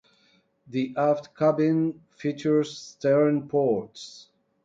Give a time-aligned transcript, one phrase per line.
[0.65, 4.29] The aft cabin features stern ports.